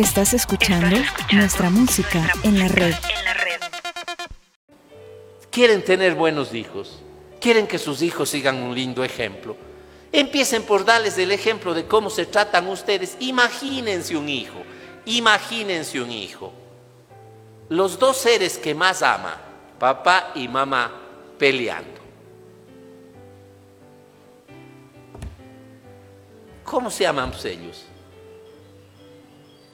Estás 0.00 0.32
escuchando, 0.32 0.96
nuestra 1.30 1.68
música 1.68 2.32
en 2.42 2.58
la 2.58 2.68
red. 2.68 2.94
Quieren 5.50 5.84
tener 5.84 6.14
buenos 6.14 6.54
hijos, 6.54 7.02
quieren 7.38 7.66
que 7.66 7.78
sus 7.78 8.00
hijos 8.00 8.30
sigan 8.30 8.62
un 8.62 8.74
lindo 8.74 9.04
ejemplo. 9.04 9.58
Empiecen 10.10 10.62
por 10.62 10.86
darles 10.86 11.18
el 11.18 11.32
ejemplo 11.32 11.74
de 11.74 11.84
cómo 11.84 12.08
se 12.08 12.24
tratan 12.24 12.66
ustedes. 12.68 13.18
Imagínense 13.20 14.16
un 14.16 14.30
hijo, 14.30 14.62
imagínense 15.04 16.00
un 16.00 16.10
hijo. 16.10 16.50
Los 17.68 17.98
dos 17.98 18.16
seres 18.16 18.56
que 18.56 18.74
más 18.74 19.02
ama, 19.02 19.36
papá 19.78 20.32
y 20.34 20.48
mamá, 20.48 20.92
peleando. 21.38 22.00
¿Cómo 26.64 26.90
se 26.90 27.06
aman 27.06 27.34
ellos? 27.44 27.84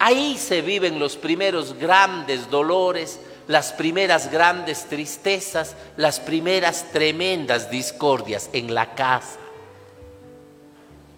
Ahí 0.06 0.38
se 0.38 0.62
viven 0.62 1.00
los 1.00 1.16
primeros 1.16 1.76
grandes 1.76 2.48
dolores, 2.48 3.18
las 3.48 3.72
primeras 3.72 4.30
grandes 4.30 4.84
tristezas, 4.84 5.74
las 5.96 6.20
primeras 6.20 6.92
tremendas 6.92 7.72
discordias 7.72 8.48
en 8.52 8.72
la 8.72 8.94
casa. 8.94 9.40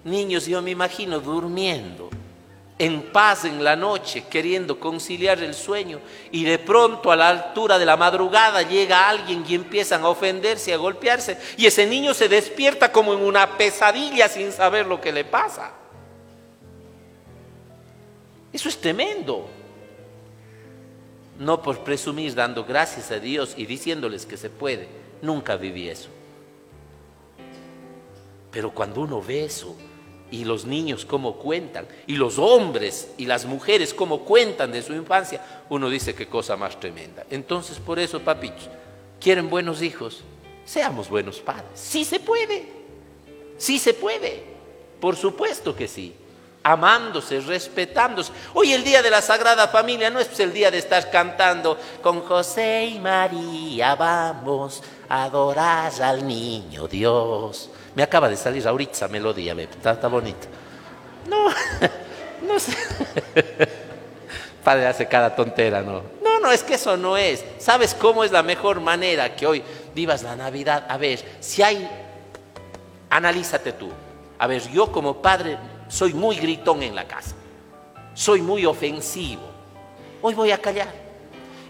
Niños, 0.05 0.47
yo 0.47 0.63
me 0.63 0.71
imagino 0.71 1.21
durmiendo 1.21 2.09
en 2.79 3.03
paz 3.13 3.45
en 3.45 3.63
la 3.63 3.77
noche, 3.77 4.25
queriendo 4.31 4.81
conciliar 4.81 5.43
el 5.43 5.53
sueño, 5.53 6.01
y 6.33 6.45
de 6.45 6.59
pronto 6.59 7.13
a 7.13 7.17
la 7.17 7.29
altura 7.29 7.79
de 7.79 7.85
la 7.85 7.99
madrugada 7.99 8.63
llega 8.63 9.07
alguien 9.07 9.45
y 9.47 9.55
empiezan 9.55 10.03
a 10.03 10.09
ofenderse, 10.09 10.73
a 10.73 10.79
golpearse, 10.79 11.37
y 11.59 11.67
ese 11.67 11.85
niño 11.85 12.15
se 12.15 12.31
despierta 12.31 12.91
como 12.91 13.13
en 13.13 13.21
una 13.21 13.59
pesadilla 13.59 14.31
sin 14.31 14.51
saber 14.51 14.87
lo 14.87 14.99
que 14.99 15.13
le 15.13 15.27
pasa. 15.27 15.75
Eso 18.53 18.69
es 18.69 18.79
tremendo. 18.79 19.47
No 21.39 21.63
por 21.63 21.81
presumir 21.81 22.35
dando 22.35 22.65
gracias 22.65 23.11
a 23.11 23.21
Dios 23.21 23.55
y 23.57 23.67
diciéndoles 23.67 24.27
que 24.27 24.37
se 24.37 24.51
puede. 24.51 24.89
Nunca 25.23 25.57
viví 25.57 25.89
eso. 25.89 26.09
Pero 28.51 28.73
cuando 28.73 29.03
uno 29.03 29.23
ve 29.23 29.45
eso, 29.45 29.77
y 30.31 30.45
los 30.45 30.65
niños 30.65 31.05
cómo 31.05 31.37
cuentan, 31.37 31.87
y 32.07 32.15
los 32.15 32.39
hombres 32.39 33.13
y 33.17 33.27
las 33.27 33.47
mujeres 33.47 33.95
cómo 33.95 34.21
cuentan 34.21 34.73
de 34.73 34.83
su 34.83 34.95
infancia, 34.95 35.65
uno 35.71 35.89
dice 35.89 36.15
qué 36.15 36.27
cosa 36.27 36.57
más 36.57 36.79
tremenda. 36.81 37.25
Entonces, 37.31 37.79
por 37.79 37.99
eso, 37.99 38.21
papichos, 38.21 38.69
¿quieren 39.21 39.49
buenos 39.49 39.83
hijos? 39.83 40.23
Seamos 40.65 41.09
buenos 41.09 41.41
padres. 41.41 41.71
Sí 41.75 42.05
se 42.05 42.21
puede, 42.21 42.67
sí 43.57 43.79
se 43.79 43.95
puede, 43.95 44.43
por 45.01 45.17
supuesto 45.17 45.75
que 45.75 45.89
sí 45.89 46.15
amándose, 46.69 47.41
respetándose. 47.41 48.31
Hoy 48.53 48.75
el 48.75 48.85
día 48.85 49.01
de 49.01 49.11
la 49.11 49.23
Sagrada 49.23 49.69
Familia 49.69 50.11
no 50.11 50.21
es 50.21 50.39
el 50.39 50.53
día 50.53 50.71
de 50.71 50.77
estar 50.77 51.11
cantando 51.11 51.79
con 52.03 52.21
José 52.21 52.85
y 52.85 52.99
María, 52.99 53.95
vamos 53.95 54.83
a 55.09 55.25
adorar 55.25 55.91
al 56.03 56.27
niño 56.27 56.87
Dios. 56.87 57.71
Me 57.95 58.03
acaba 58.03 58.29
de 58.29 58.37
salir 58.37 58.69
ahorita 58.69 58.93
esa 58.93 59.09
melodía, 59.09 59.55
está, 59.55 59.93
está 59.93 60.09
bonita. 60.09 60.47
No, 61.27 61.49
no 62.47 62.61
sé. 62.61 62.77
Padre 64.63 64.89
hace 64.89 65.09
cada 65.09 65.35
tontera, 65.35 65.81
¿no? 65.81 66.03
No, 66.23 66.39
no, 66.39 66.53
es 66.53 66.63
que 66.63 66.75
eso 66.75 66.99
no 66.99 67.17
es. 67.17 67.43
¿Sabes 67.59 67.95
cómo 67.95 68.25
es 68.25 68.31
la 68.31 68.43
mejor 68.43 68.81
manera 68.81 69.35
que 69.35 69.47
hoy 69.47 69.63
vivas 69.95 70.23
la 70.23 70.37
Navidad? 70.37 70.85
A 70.87 70.99
ver, 70.99 71.25
si 71.41 71.63
hay, 71.63 71.89
analízate 73.09 73.73
tú. 73.73 73.91
A 74.39 74.47
ver, 74.47 74.69
yo 74.71 74.93
como 74.93 75.23
padre 75.23 75.57
soy 75.89 76.15
muy 76.15 76.37
gritón 76.37 76.83
en 76.83 76.95
la 76.95 77.09
casa, 77.09 77.35
soy 78.15 78.43
muy 78.43 78.65
ofensivo. 78.65 79.43
Hoy 80.23 80.35
voy 80.35 80.51
a 80.51 80.59
callar. 80.59 80.93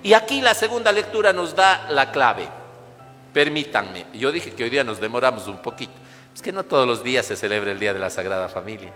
Y 0.02 0.12
aquí 0.12 0.41
la 0.41 0.55
segunda 0.55 0.92
lectura 0.92 1.33
nos 1.33 1.55
da 1.55 1.86
la 1.91 2.10
clave. 2.12 2.48
Permítanme, 3.33 4.06
yo 4.14 4.33
dije 4.33 4.52
que 4.52 4.64
hoy 4.64 4.70
día 4.70 4.84
nos 4.84 5.00
demoramos 5.00 5.47
un 5.48 5.59
poquito. 5.59 5.93
Es 6.34 6.43
que 6.43 6.53
no 6.53 6.65
todos 6.65 6.87
los 6.87 7.03
días 7.03 7.26
se 7.26 7.37
celebra 7.37 7.72
el 7.72 7.81
Día 7.81 7.93
de 7.93 7.98
la 7.98 8.10
Sagrada 8.10 8.48
Familia. 8.48 8.93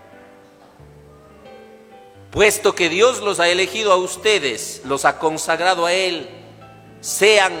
Puesto 2.31 2.73
que 2.73 2.89
Dios 2.89 3.21
los 3.21 3.39
ha 3.39 3.47
elegido 3.49 3.91
a 3.91 3.97
ustedes, 3.97 4.81
los 4.85 5.05
ha 5.05 5.19
consagrado 5.19 5.85
a 5.85 5.93
Él, 5.93 6.27
sean 6.99 7.53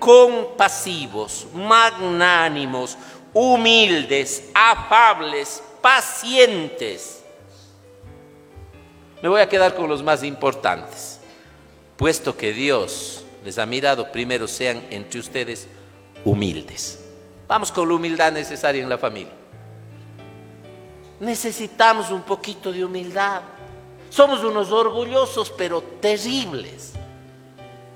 compasivos, 0.00 1.46
magnánimos, 1.54 2.96
humildes, 3.32 4.50
afables, 4.52 5.62
pacientes. 5.80 7.22
Me 9.22 9.28
voy 9.28 9.40
a 9.40 9.48
quedar 9.48 9.74
con 9.74 9.88
los 9.88 10.02
más 10.02 10.22
importantes. 10.22 11.20
Puesto 11.96 12.36
que 12.36 12.52
Dios 12.52 13.24
les 13.44 13.58
ha 13.58 13.66
mirado, 13.66 14.10
primero 14.10 14.48
sean 14.48 14.82
entre 14.90 15.20
ustedes 15.20 15.68
humildes. 16.24 16.98
Vamos 17.46 17.70
con 17.72 17.88
la 17.88 17.94
humildad 17.94 18.32
necesaria 18.32 18.82
en 18.82 18.88
la 18.88 18.98
familia. 18.98 19.32
Necesitamos 21.20 22.10
un 22.10 22.22
poquito 22.22 22.72
de 22.72 22.84
humildad. 22.84 23.42
Somos 24.08 24.42
unos 24.42 24.72
orgullosos, 24.72 25.50
pero 25.50 25.82
terribles. 25.82 26.92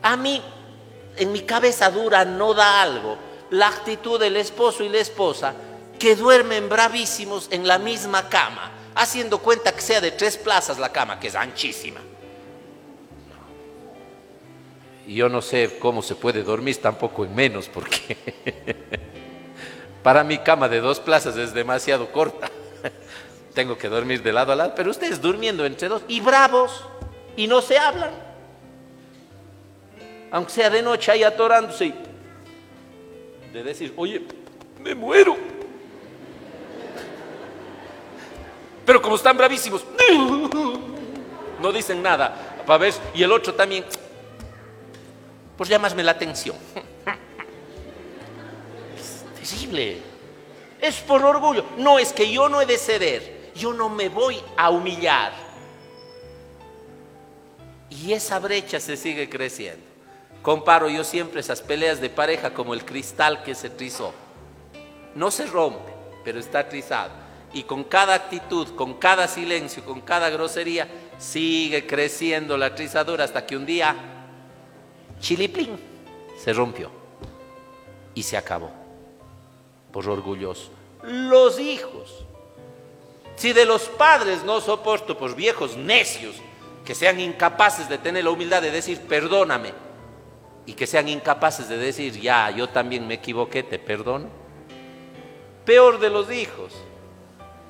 A 0.02 0.16
mí, 0.16 0.42
en 1.16 1.32
mi 1.32 1.40
cabeza 1.40 1.90
dura, 1.90 2.24
no 2.24 2.52
da 2.52 2.82
algo 2.82 3.16
la 3.50 3.68
actitud 3.68 4.18
del 4.18 4.36
esposo 4.36 4.84
y 4.84 4.88
la 4.88 4.98
esposa 4.98 5.54
que 5.98 6.16
duermen 6.16 6.68
bravísimos 6.68 7.48
en 7.50 7.66
la 7.66 7.78
misma 7.78 8.28
cama, 8.28 8.70
haciendo 8.94 9.38
cuenta 9.38 9.72
que 9.72 9.80
sea 9.80 10.00
de 10.00 10.12
tres 10.12 10.36
plazas 10.36 10.78
la 10.78 10.90
cama, 10.90 11.18
que 11.18 11.28
es 11.28 11.34
anchísima. 11.34 12.00
Y 15.06 15.14
yo 15.16 15.28
no 15.28 15.42
sé 15.42 15.78
cómo 15.78 16.02
se 16.02 16.14
puede 16.14 16.42
dormir 16.42 16.80
tampoco 16.80 17.24
en 17.24 17.34
menos, 17.34 17.68
porque 17.68 18.16
para 20.02 20.24
mi 20.24 20.38
cama 20.38 20.68
de 20.68 20.80
dos 20.80 21.00
plazas 21.00 21.36
es 21.36 21.52
demasiado 21.52 22.10
corta. 22.10 22.50
Tengo 23.54 23.76
que 23.76 23.88
dormir 23.88 24.22
de 24.22 24.32
lado 24.32 24.52
a 24.52 24.56
lado, 24.56 24.72
pero 24.74 24.90
ustedes 24.90 25.20
durmiendo 25.20 25.64
entre 25.64 25.88
dos 25.88 26.02
y 26.08 26.20
bravos 26.20 26.84
y 27.36 27.46
no 27.46 27.60
se 27.60 27.78
hablan. 27.78 28.10
Aunque 30.30 30.52
sea 30.52 30.70
de 30.70 30.82
noche 30.82 31.12
ahí 31.12 31.22
atorándose 31.22 31.94
de 33.52 33.62
decir, 33.62 33.92
oye, 33.96 34.20
me 34.82 34.94
muero. 34.94 35.53
Pero 38.84 39.00
como 39.00 39.16
están 39.16 39.36
bravísimos, 39.36 39.84
no 41.60 41.72
dicen 41.72 42.02
nada. 42.02 42.64
Y 43.14 43.22
el 43.22 43.32
otro 43.32 43.54
también, 43.54 43.84
pues 45.56 45.68
llamasme 45.68 46.02
la 46.02 46.12
atención. 46.12 46.56
Es 49.00 49.24
terrible. 49.34 50.02
Es 50.80 50.96
por 50.96 51.22
orgullo. 51.24 51.64
No 51.78 51.98
es 51.98 52.12
que 52.12 52.30
yo 52.30 52.48
no 52.48 52.60
he 52.60 52.66
de 52.66 52.78
ceder. 52.78 53.52
Yo 53.54 53.72
no 53.72 53.88
me 53.88 54.08
voy 54.08 54.42
a 54.56 54.70
humillar. 54.70 55.32
Y 57.88 58.12
esa 58.12 58.38
brecha 58.38 58.80
se 58.80 58.96
sigue 58.96 59.30
creciendo. 59.30 59.84
Comparo 60.42 60.90
yo 60.90 61.04
siempre 61.04 61.40
esas 61.40 61.62
peleas 61.62 62.00
de 62.00 62.10
pareja 62.10 62.52
como 62.52 62.74
el 62.74 62.84
cristal 62.84 63.42
que 63.42 63.54
se 63.54 63.70
trizó. 63.70 64.12
No 65.14 65.30
se 65.30 65.46
rompe, 65.46 65.90
pero 66.24 66.38
está 66.38 66.68
trizado. 66.68 67.23
Y 67.54 67.62
con 67.62 67.84
cada 67.84 68.14
actitud, 68.14 68.74
con 68.74 68.94
cada 68.94 69.28
silencio, 69.28 69.84
con 69.84 70.00
cada 70.00 70.28
grosería, 70.28 70.88
sigue 71.18 71.86
creciendo 71.86 72.58
la 72.58 72.74
trizadura 72.74 73.24
hasta 73.24 73.46
que 73.46 73.56
un 73.56 73.64
día, 73.64 73.96
chiliplín, 75.20 75.78
se 76.36 76.52
rompió 76.52 76.90
y 78.14 78.22
se 78.22 78.36
acabó. 78.36 78.70
Por 79.92 80.08
orgulloso. 80.08 80.70
Los 81.04 81.58
hijos. 81.60 82.26
Si 83.36 83.52
de 83.52 83.64
los 83.64 83.84
padres 83.84 84.44
no 84.44 84.60
soporto 84.60 85.16
por 85.16 85.34
viejos 85.34 85.76
necios 85.76 86.34
que 86.84 86.94
sean 86.94 87.20
incapaces 87.20 87.88
de 87.88 87.98
tener 87.98 88.24
la 88.24 88.30
humildad 88.30 88.60
de 88.60 88.70
decir 88.70 89.00
perdóname, 89.00 89.72
y 90.66 90.72
que 90.72 90.86
sean 90.86 91.08
incapaces 91.08 91.68
de 91.68 91.76
decir, 91.76 92.18
ya, 92.20 92.50
yo 92.50 92.68
también 92.68 93.06
me 93.06 93.14
equivoqué, 93.14 93.62
te 93.62 93.78
perdono. 93.78 94.28
Peor 95.64 95.98
de 95.98 96.10
los 96.10 96.30
hijos, 96.32 96.72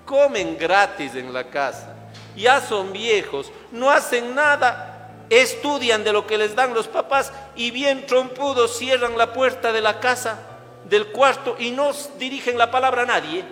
comen 0.05 0.59
gratis 0.59 1.15
en 1.15 1.33
la 1.33 1.45
casa, 1.45 1.95
ya 2.37 2.61
son 2.61 2.93
viejos, 2.93 3.51
no 3.73 3.91
hacen 3.91 4.35
nada, 4.35 5.11
estudian 5.31 6.05
de 6.05 6.13
lo 6.13 6.27
que 6.27 6.39
les 6.39 6.55
dan 6.55 6.75
los 6.75 6.89
papás 6.89 7.33
y 7.57 7.71
bien 7.71 8.07
trompudos 8.07 8.79
cierran 8.79 9.17
la 9.17 9.33
puerta 9.33 9.73
de 9.73 9.81
la 9.81 10.01
casa, 10.01 10.39
del 10.89 11.09
cuarto 11.09 11.57
y 11.59 11.71
no 11.71 11.93
dirigen 12.19 12.59
la 12.59 12.71
palabra 12.71 13.03
a 13.03 13.07
nadie. 13.07 13.45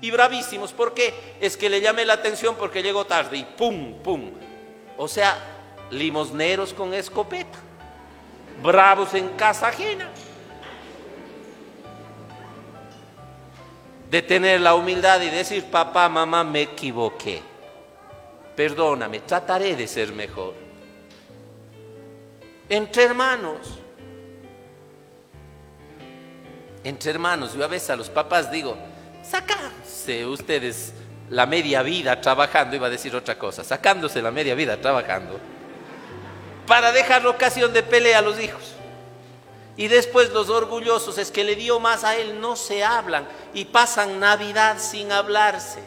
Y 0.00 0.10
bravísimos, 0.12 0.72
¿por 0.72 0.94
qué? 0.94 1.12
Es 1.40 1.56
que 1.56 1.68
le 1.68 1.80
llamé 1.80 2.04
la 2.04 2.12
atención 2.14 2.54
porque 2.56 2.82
llegó 2.82 3.04
tarde 3.04 3.36
y 3.36 3.44
pum, 3.44 3.94
pum. 4.02 4.30
O 4.96 5.08
sea, 5.08 5.36
limosneros 5.90 6.72
con 6.72 6.94
escopeta 6.94 7.58
bravos 8.62 9.14
en 9.14 9.28
casa 9.30 9.68
ajena. 9.68 10.08
De 14.10 14.22
tener 14.22 14.60
la 14.60 14.74
humildad 14.74 15.20
y 15.20 15.28
decir, 15.28 15.64
papá, 15.64 16.08
mamá, 16.08 16.44
me 16.44 16.62
equivoqué. 16.62 17.42
perdóname, 18.56 19.20
trataré 19.20 19.76
de 19.76 19.86
ser 19.86 20.12
mejor. 20.12 20.54
Entre 22.68 23.04
hermanos, 23.04 23.78
entre 26.84 27.10
hermanos, 27.10 27.54
yo 27.54 27.64
a 27.64 27.68
veces 27.68 27.90
a 27.90 27.96
los 27.96 28.10
papás 28.10 28.50
digo, 28.50 28.76
sácanse 29.22 30.26
ustedes 30.26 30.92
la 31.30 31.46
media 31.46 31.82
vida 31.82 32.20
trabajando, 32.20 32.76
iba 32.76 32.86
a 32.86 32.90
decir 32.90 33.14
otra 33.14 33.38
cosa, 33.38 33.62
sacándose 33.62 34.22
la 34.22 34.30
media 34.30 34.54
vida 34.54 34.80
trabajando, 34.80 35.38
para 36.66 36.92
dejar 36.92 37.26
ocasión 37.26 37.72
de 37.72 37.82
pelea 37.82 38.18
a 38.18 38.22
los 38.22 38.40
hijos. 38.40 38.74
Y 39.78 39.86
después 39.86 40.30
los 40.30 40.50
orgullosos 40.50 41.18
es 41.18 41.30
que 41.30 41.44
le 41.44 41.54
dio 41.54 41.78
más 41.78 42.02
a 42.02 42.16
él, 42.16 42.40
no 42.40 42.56
se 42.56 42.82
hablan 42.82 43.28
y 43.54 43.64
pasan 43.66 44.18
Navidad 44.18 44.78
sin 44.80 45.12
hablarse 45.12 45.78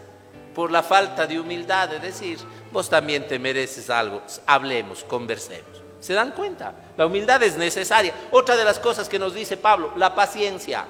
por 0.55 0.71
la 0.71 0.81
falta 0.81 1.27
de 1.27 1.37
humildad 1.37 1.89
de 1.89 1.99
decir, 1.99 2.39
vos 2.71 2.89
también 2.89 3.27
te 3.27 3.37
mereces 3.37 3.89
algo, 3.89 4.21
hablemos, 4.45 5.03
conversemos. 5.03 5.81
¿Se 5.99 6.13
dan 6.13 6.31
cuenta? 6.31 6.73
La 6.95 7.05
humildad 7.05 7.43
es 7.43 7.57
necesaria. 7.57 8.13
Otra 8.31 8.55
de 8.55 8.63
las 8.63 8.79
cosas 8.79 9.09
que 9.09 9.19
nos 9.19 9.33
dice 9.33 9.57
Pablo, 9.57 9.91
la 9.97 10.15
paciencia. 10.15 10.85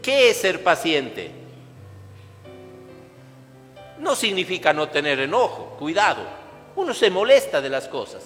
¿Qué 0.00 0.30
es 0.30 0.36
ser 0.36 0.62
paciente? 0.62 1.32
No 3.98 4.14
significa 4.14 4.72
no 4.72 4.88
tener 4.88 5.18
enojo, 5.18 5.76
cuidado. 5.76 6.22
Uno 6.76 6.94
se 6.94 7.10
molesta 7.10 7.60
de 7.60 7.68
las 7.68 7.88
cosas. 7.88 8.22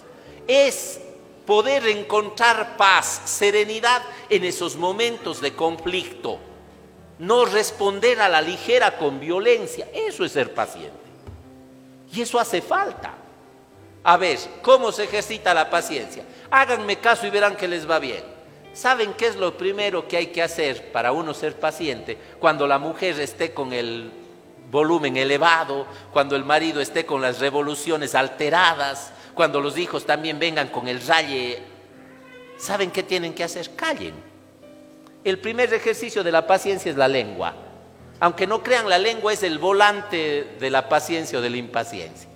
Es 0.46 1.00
poder 1.46 1.86
encontrar 1.86 2.76
paz, 2.76 3.22
serenidad 3.24 4.02
en 4.28 4.44
esos 4.44 4.76
momentos 4.76 5.40
de 5.40 5.54
conflicto. 5.54 6.38
No 7.18 7.44
responder 7.44 8.20
a 8.20 8.28
la 8.28 8.40
ligera 8.40 8.96
con 8.96 9.20
violencia. 9.20 9.88
Eso 9.92 10.24
es 10.24 10.32
ser 10.32 10.52
paciente. 10.54 10.92
Y 12.12 12.22
eso 12.22 12.38
hace 12.38 12.60
falta. 12.60 13.14
A 14.02 14.16
ver, 14.16 14.38
¿cómo 14.62 14.92
se 14.92 15.04
ejercita 15.04 15.54
la 15.54 15.70
paciencia? 15.70 16.24
Háganme 16.50 16.98
caso 16.98 17.26
y 17.26 17.30
verán 17.30 17.56
que 17.56 17.68
les 17.68 17.88
va 17.88 17.98
bien. 17.98 18.22
¿Saben 18.74 19.14
qué 19.14 19.28
es 19.28 19.36
lo 19.36 19.56
primero 19.56 20.08
que 20.08 20.16
hay 20.16 20.26
que 20.26 20.42
hacer 20.42 20.90
para 20.90 21.12
uno 21.12 21.32
ser 21.32 21.58
paciente 21.58 22.18
cuando 22.40 22.66
la 22.66 22.78
mujer 22.78 23.18
esté 23.20 23.54
con 23.54 23.72
el 23.72 24.10
volumen 24.70 25.16
elevado, 25.16 25.86
cuando 26.12 26.34
el 26.34 26.44
marido 26.44 26.80
esté 26.80 27.06
con 27.06 27.22
las 27.22 27.38
revoluciones 27.38 28.14
alteradas, 28.16 29.12
cuando 29.34 29.60
los 29.60 29.76
hijos 29.78 30.06
también 30.06 30.38
vengan 30.38 30.68
con 30.68 30.88
el 30.88 31.04
raye? 31.06 31.62
¿Saben 32.56 32.90
qué 32.90 33.02
tienen 33.02 33.34
que 33.34 33.44
hacer? 33.44 33.74
Callen. 33.74 34.14
El 35.24 35.38
primer 35.38 35.72
ejercicio 35.72 36.22
de 36.22 36.32
la 36.32 36.46
paciencia 36.46 36.90
es 36.90 36.96
la 36.96 37.08
lengua. 37.08 37.54
Aunque 38.20 38.46
no 38.46 38.62
crean, 38.62 38.88
la 38.88 38.98
lengua 38.98 39.32
es 39.32 39.42
el 39.42 39.58
volante 39.58 40.56
de 40.58 40.70
la 40.70 40.88
paciencia 40.88 41.38
o 41.38 41.42
de 41.42 41.50
la 41.50 41.56
impaciencia. 41.56 42.28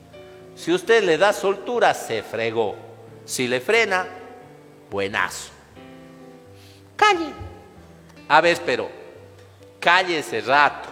Si 0.55 0.73
usted 0.73 1.05
le 1.05 1.19
da 1.19 1.33
soltura, 1.33 1.95
se 1.95 2.23
fregó. 2.23 2.75
Si 3.25 3.47
le 3.47 3.61
frena, 3.61 4.09
buenazo. 4.91 5.51
Calle. 6.97 7.31
A 8.29 8.41
ver, 8.41 8.59
pero 8.67 8.91
calle 9.79 10.19
ese 10.19 10.41
rato. 10.41 10.89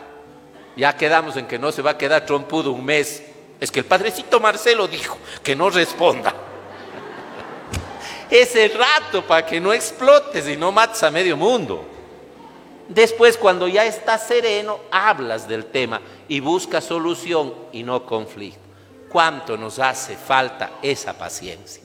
Ya 0.77 0.97
quedamos 0.97 1.37
en 1.37 1.47
que 1.47 1.59
no 1.59 1.73
se 1.73 1.83
va 1.83 1.93
a 1.93 1.99
quedar 1.99 2.25
trompudo 2.25 2.73
un 2.73 2.85
mes. 2.85 3.23
Es 3.61 3.71
que 3.71 3.81
el 3.81 3.87
padrecito 3.87 4.41
Marcelo 4.41 4.87
dijo 4.87 5.19
que 5.43 5.57
no 5.57 5.71
responda. 5.71 6.35
Ese 8.31 8.69
rato 8.69 9.27
para 9.27 9.47
que 9.47 9.61
no 9.61 9.73
explotes 9.73 10.49
y 10.49 10.57
no 10.57 10.73
mates 10.73 11.03
a 11.03 11.11
medio 11.11 11.37
mundo. 11.37 11.87
Después, 12.89 13.37
cuando 13.37 13.67
ya 13.69 13.85
estás 13.85 14.27
sereno, 14.27 14.81
hablas 14.91 15.49
del 15.49 15.67
tema 15.67 16.01
y 16.29 16.41
buscas 16.41 16.85
solución 16.85 17.55
y 17.73 17.83
no 17.83 18.05
conflicto 18.05 18.67
cuánto 19.09 19.57
nos 19.57 19.79
hace 19.79 20.17
falta 20.17 20.73
esa 20.83 21.17
paciencia. 21.17 21.83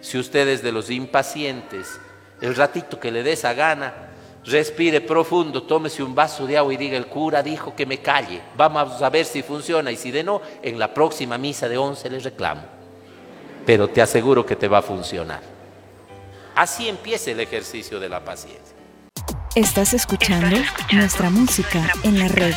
Si 0.00 0.18
usted 0.18 0.46
es 0.48 0.62
de 0.62 0.72
los 0.72 0.90
impacientes, 0.90 1.98
el 2.40 2.54
ratito 2.54 3.00
que 3.00 3.10
le 3.10 3.22
dé 3.22 3.32
esa 3.32 3.54
gana, 3.54 4.09
respire 4.44 5.00
profundo, 5.00 5.62
tómese 5.62 6.02
un 6.02 6.14
vaso 6.14 6.46
de 6.46 6.56
agua 6.56 6.72
y 6.74 6.76
diga, 6.76 6.96
el 6.96 7.06
cura 7.06 7.42
dijo 7.42 7.74
que 7.74 7.86
me 7.86 7.98
calle, 7.98 8.40
vamos 8.56 9.00
a 9.02 9.10
ver 9.10 9.24
si 9.24 9.42
funciona 9.42 9.90
y 9.90 9.96
si 9.96 10.10
de 10.10 10.24
no, 10.24 10.40
en 10.62 10.78
la 10.78 10.92
próxima 10.92 11.38
misa 11.38 11.68
de 11.68 11.78
once 11.78 12.08
le 12.08 12.18
reclamo. 12.18 12.62
Pero 13.66 13.88
te 13.88 14.00
aseguro 14.00 14.44
que 14.44 14.56
te 14.56 14.68
va 14.68 14.78
a 14.78 14.82
funcionar. 14.82 15.40
Así 16.54 16.88
empieza 16.88 17.30
el 17.30 17.40
ejercicio 17.40 18.00
de 18.00 18.08
la 18.08 18.24
paciencia. 18.24 18.76
Estás 19.54 19.94
escuchando, 19.94 20.56
nuestra 20.92 21.28
música 21.28 21.92
en 22.02 22.18
la 22.18 22.28
red. 22.28 22.54